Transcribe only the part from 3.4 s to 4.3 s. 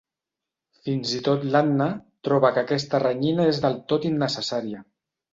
és del tot